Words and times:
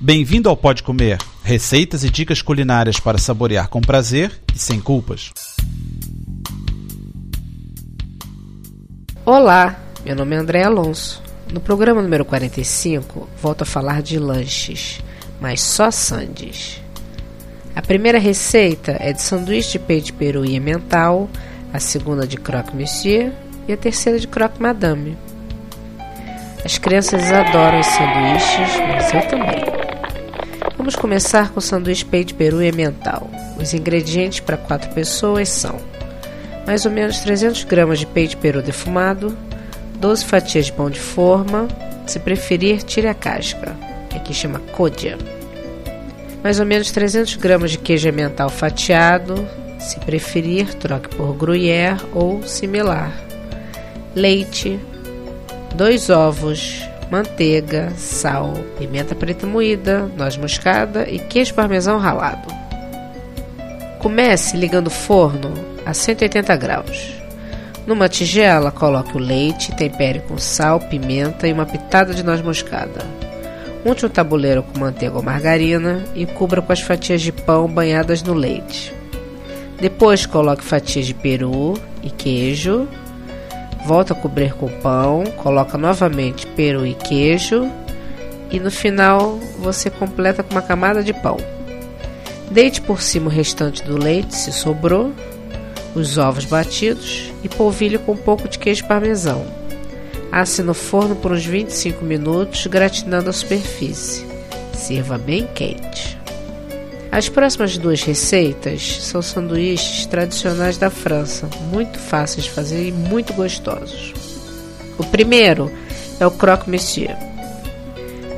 Bem-vindo 0.00 0.48
ao 0.48 0.56
Pode 0.56 0.84
Comer, 0.84 1.18
receitas 1.42 2.04
e 2.04 2.10
dicas 2.10 2.40
culinárias 2.40 3.00
para 3.00 3.18
saborear 3.18 3.68
com 3.68 3.80
prazer 3.80 4.30
e 4.54 4.56
sem 4.56 4.80
culpas. 4.80 5.32
Olá, 9.26 9.76
meu 10.04 10.14
nome 10.14 10.36
é 10.36 10.38
André 10.38 10.62
Alonso. 10.62 11.20
No 11.52 11.58
programa 11.58 12.00
número 12.00 12.24
45, 12.24 13.28
volto 13.42 13.62
a 13.62 13.64
falar 13.64 14.00
de 14.00 14.20
lanches, 14.20 15.00
mas 15.40 15.60
só 15.60 15.90
sandes. 15.90 16.80
A 17.74 17.82
primeira 17.82 18.20
receita 18.20 18.96
é 19.00 19.12
de 19.12 19.20
sanduíche 19.20 19.72
de 19.72 19.78
peito 19.80 20.06
de 20.06 20.12
peru 20.12 20.44
e 20.44 20.54
emmental, 20.54 21.28
a 21.72 21.80
segunda 21.80 22.24
de 22.24 22.36
croque 22.36 22.76
monsieur 22.76 23.32
e 23.66 23.72
a 23.72 23.76
terceira 23.76 24.20
de 24.20 24.28
croque 24.28 24.62
madame. 24.62 25.18
As 26.64 26.78
crianças 26.78 27.32
adoram 27.32 27.80
os 27.80 27.86
sanduíches, 27.86 28.80
mas 28.92 29.12
eu 29.12 29.28
também. 29.28 29.87
Vamos 30.88 31.02
começar 31.02 31.50
com 31.50 31.58
o 31.58 31.62
sanduíche 31.62 32.02
peito 32.02 32.34
peru 32.34 32.62
e 32.62 32.66
emmental. 32.66 33.30
Os 33.60 33.74
ingredientes 33.74 34.40
para 34.40 34.56
quatro 34.56 34.88
pessoas 34.94 35.50
são 35.50 35.76
mais 36.66 36.86
ou 36.86 36.90
menos 36.90 37.18
300 37.18 37.64
gramas 37.64 37.98
de 37.98 38.06
peito 38.06 38.38
peru 38.38 38.62
defumado, 38.62 39.36
12 39.96 40.24
fatias 40.24 40.64
de 40.64 40.72
pão 40.72 40.88
de 40.88 40.98
forma, 40.98 41.68
se 42.06 42.18
preferir, 42.18 42.82
tire 42.84 43.06
a 43.06 43.12
casca, 43.12 43.76
que 44.08 44.16
aqui 44.16 44.32
chama 44.32 44.60
côdea 44.72 45.18
mais 46.42 46.58
ou 46.58 46.64
menos 46.64 46.90
300 46.90 47.36
gramas 47.36 47.72
de 47.72 47.76
queijo 47.76 48.08
emmental 48.08 48.48
fatiado, 48.48 49.46
se 49.78 50.00
preferir, 50.00 50.72
troque 50.72 51.14
por 51.14 51.34
gruyère 51.34 52.02
ou 52.14 52.42
similar. 52.44 53.12
Leite, 54.14 54.80
dois 55.74 56.08
ovos, 56.08 56.87
manteiga, 57.10 57.90
sal, 57.96 58.52
pimenta 58.78 59.14
preta 59.14 59.46
moída, 59.46 60.10
noz 60.16 60.36
moscada 60.36 61.08
e 61.08 61.18
queijo 61.18 61.54
parmesão 61.54 61.98
ralado. 61.98 62.48
Comece 63.98 64.56
ligando 64.56 64.88
o 64.88 64.90
forno 64.90 65.52
a 65.84 65.92
180 65.92 66.56
graus. 66.56 67.14
Numa 67.86 68.08
tigela, 68.08 68.70
coloque 68.70 69.16
o 69.16 69.20
leite, 69.20 69.74
tempere 69.74 70.20
com 70.20 70.36
sal, 70.36 70.78
pimenta 70.78 71.48
e 71.48 71.52
uma 71.52 71.64
pitada 71.64 72.12
de 72.12 72.22
noz 72.22 72.42
moscada. 72.42 73.02
Unte 73.84 74.04
um 74.04 74.08
tabuleiro 74.08 74.62
com 74.62 74.78
manteiga 74.78 75.16
ou 75.16 75.22
margarina 75.22 76.04
e 76.14 76.26
cubra 76.26 76.60
com 76.60 76.72
as 76.72 76.80
fatias 76.80 77.22
de 77.22 77.32
pão 77.32 77.66
banhadas 77.66 78.22
no 78.22 78.34
leite. 78.34 78.94
Depois 79.80 80.26
coloque 80.26 80.64
fatias 80.64 81.06
de 81.06 81.14
peru 81.14 81.74
e 82.02 82.10
queijo. 82.10 82.86
Volta 83.88 84.12
a 84.12 84.16
cobrir 84.16 84.52
com 84.52 84.68
pão, 84.68 85.24
coloca 85.38 85.78
novamente 85.78 86.46
peru 86.48 86.86
e 86.86 86.92
queijo 86.92 87.72
e 88.50 88.60
no 88.60 88.70
final 88.70 89.38
você 89.58 89.88
completa 89.88 90.42
com 90.42 90.50
uma 90.50 90.60
camada 90.60 91.02
de 91.02 91.14
pão. 91.14 91.38
Deite 92.50 92.82
por 92.82 93.00
cima 93.00 93.28
o 93.28 93.32
restante 93.32 93.82
do 93.82 93.96
leite, 93.96 94.36
se 94.36 94.52
sobrou, 94.52 95.10
os 95.94 96.18
ovos 96.18 96.44
batidos 96.44 97.32
e 97.42 97.48
polvilhe 97.48 97.96
com 97.96 98.12
um 98.12 98.16
pouco 98.18 98.46
de 98.46 98.58
queijo 98.58 98.86
parmesão. 98.86 99.42
Asse 100.30 100.62
no 100.62 100.74
forno 100.74 101.16
por 101.16 101.32
uns 101.32 101.46
25 101.46 102.04
minutos, 102.04 102.66
gratinando 102.66 103.30
a 103.30 103.32
superfície. 103.32 104.26
Sirva 104.74 105.16
bem 105.16 105.48
quente. 105.54 106.17
As 107.10 107.28
próximas 107.28 107.78
duas 107.78 108.02
receitas 108.02 108.98
são 109.02 109.22
sanduíches 109.22 110.04
tradicionais 110.06 110.76
da 110.76 110.90
França, 110.90 111.48
muito 111.72 111.98
fáceis 111.98 112.44
de 112.44 112.50
fazer 112.50 112.86
e 112.86 112.92
muito 112.92 113.32
gostosos. 113.32 114.12
O 114.98 115.04
primeiro 115.04 115.72
é 116.20 116.26
o 116.26 116.30
croque 116.30 116.68
monsieur. 116.68 117.16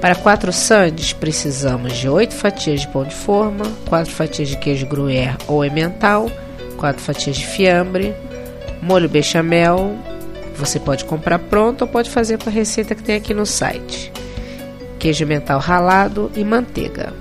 Para 0.00 0.14
quatro 0.14 0.52
sandes, 0.52 1.12
precisamos 1.12 1.94
de 1.94 2.08
8 2.08 2.32
fatias 2.32 2.80
de 2.82 2.88
pão 2.88 3.04
de 3.04 3.14
forma, 3.14 3.64
4 3.86 4.10
fatias 4.10 4.48
de 4.48 4.56
queijo 4.56 4.86
gruyère 4.86 5.36
ou 5.46 5.64
emmental, 5.64 6.30
4 6.78 7.02
fatias 7.02 7.36
de 7.36 7.46
fiambre, 7.46 8.14
molho 8.80 9.08
bechamel, 9.08 9.94
você 10.56 10.78
pode 10.78 11.04
comprar 11.04 11.38
pronto 11.38 11.82
ou 11.82 11.88
pode 11.88 12.08
fazer 12.08 12.38
com 12.38 12.48
a 12.48 12.52
receita 12.52 12.94
que 12.94 13.02
tem 13.02 13.16
aqui 13.16 13.34
no 13.34 13.44
site. 13.44 14.12
Queijo 14.98 15.26
mental 15.26 15.58
ralado 15.58 16.30
e 16.34 16.44
manteiga. 16.44 17.12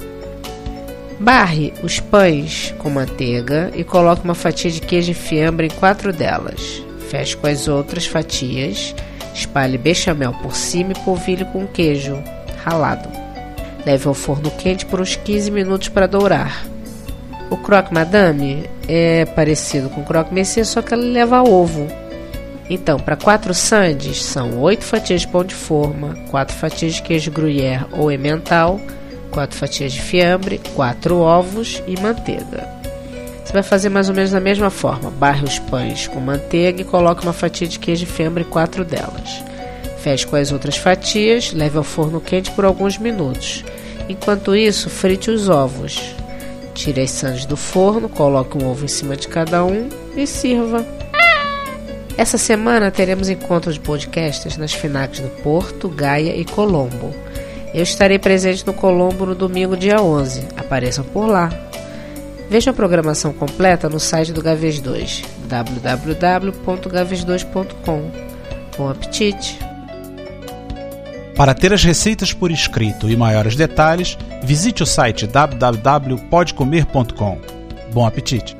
Barre 1.19 1.73
os 1.83 1.99
pães 1.99 2.73
com 2.77 2.89
manteiga 2.89 3.71
e 3.75 3.83
coloque 3.83 4.23
uma 4.23 4.33
fatia 4.33 4.71
de 4.71 4.79
queijo 4.79 5.11
e 5.11 5.13
fiambre 5.13 5.67
em 5.67 5.69
quatro 5.69 6.13
delas. 6.13 6.81
Feche 7.09 7.35
com 7.35 7.47
as 7.47 7.67
outras 7.67 8.05
fatias, 8.05 8.95
espalhe 9.33 9.77
bechamel 9.77 10.33
por 10.41 10.55
cima 10.55 10.93
e 10.93 10.99
polvilhe 10.99 11.43
com 11.45 11.67
queijo 11.67 12.17
ralado. 12.63 13.09
Leve 13.85 14.07
ao 14.07 14.13
forno 14.13 14.49
quente 14.51 14.85
por 14.85 15.01
uns 15.01 15.17
15 15.17 15.51
minutos 15.51 15.89
para 15.89 16.07
dourar. 16.07 16.65
O 17.49 17.57
croque 17.57 17.93
madame 17.93 18.69
é 18.87 19.25
parecido 19.25 19.89
com 19.89 20.01
o 20.01 20.05
croque 20.05 20.33
monsieur, 20.33 20.65
só 20.65 20.81
que 20.81 20.93
ele 20.93 21.11
leva 21.11 21.41
ovo. 21.41 21.87
Então, 22.69 22.99
para 22.99 23.15
quatro 23.15 23.53
sandes, 23.53 24.23
são 24.23 24.59
8 24.61 24.85
fatias 24.85 25.21
de 25.21 25.27
pão 25.27 25.43
de 25.43 25.55
forma, 25.55 26.15
4 26.29 26.55
fatias 26.55 26.93
de 26.93 27.01
queijo 27.01 27.31
gruyère 27.31 27.87
ou 27.91 28.11
emmental, 28.11 28.79
4 29.31 29.57
fatias 29.57 29.93
de 29.93 30.01
fiambre, 30.01 30.59
4 30.75 31.17
ovos 31.17 31.81
e 31.87 31.99
manteiga. 31.99 32.67
Você 33.43 33.53
vai 33.53 33.63
fazer 33.63 33.89
mais 33.89 34.09
ou 34.09 34.15
menos 34.15 34.29
da 34.29 34.39
mesma 34.39 34.69
forma. 34.69 35.09
Barre 35.09 35.43
os 35.43 35.57
pães 35.57 36.07
com 36.07 36.19
manteiga 36.19 36.81
e 36.81 36.85
coloque 36.85 37.23
uma 37.23 37.33
fatia 37.33 37.67
de 37.67 37.79
queijo 37.79 38.03
e 38.03 38.05
fiambre 38.05 38.43
em 38.43 38.47
quatro 38.47 38.85
delas. 38.85 39.43
Feche 39.99 40.27
com 40.27 40.35
as 40.35 40.51
outras 40.51 40.77
fatias, 40.77 41.51
leve 41.51 41.77
ao 41.77 41.83
forno 41.83 42.21
quente 42.21 42.51
por 42.51 42.63
alguns 42.63 42.97
minutos. 42.97 43.63
Enquanto 44.07 44.55
isso, 44.55 44.89
frite 44.89 45.31
os 45.31 45.49
ovos. 45.49 46.15
Tire 46.73 47.01
as 47.01 47.11
sandes 47.11 47.45
do 47.45 47.57
forno, 47.57 48.07
coloque 48.07 48.57
um 48.57 48.69
ovo 48.69 48.85
em 48.85 48.87
cima 48.87 49.17
de 49.17 49.27
cada 49.27 49.63
um 49.63 49.89
e 50.15 50.25
sirva. 50.27 50.85
Essa 52.15 52.37
semana 52.37 52.91
teremos 52.91 53.29
encontros 53.29 53.75
de 53.75 53.79
podcasts 53.79 54.57
nas 54.57 54.73
FINACs 54.73 55.21
do 55.21 55.29
Porto, 55.41 55.89
Gaia 55.89 56.35
e 56.35 56.45
Colombo. 56.45 57.13
Eu 57.73 57.81
estarei 57.83 58.19
presente 58.19 58.65
no 58.65 58.73
Colombo 58.73 59.25
no 59.25 59.35
domingo, 59.35 59.77
dia 59.77 60.01
11. 60.01 60.47
Apareçam 60.57 61.03
por 61.03 61.27
lá. 61.27 61.49
Veja 62.49 62.71
a 62.71 62.73
programação 62.73 63.31
completa 63.31 63.87
no 63.87 63.99
site 63.99 64.33
do 64.33 64.41
Gaves 64.41 64.79
2, 64.79 65.21
www.gaves2.com. 65.45 68.11
Bom 68.75 68.89
apetite! 68.89 69.59
Para 71.35 71.53
ter 71.53 71.71
as 71.71 71.83
receitas 71.83 72.33
por 72.33 72.49
escrito 72.51 73.07
e 73.09 73.15
maiores 73.15 73.55
detalhes, 73.55 74.17
visite 74.43 74.83
o 74.83 74.85
site 74.85 75.25
www.podcomer.com. 75.27 77.39
Bom 77.93 78.05
apetite! 78.05 78.58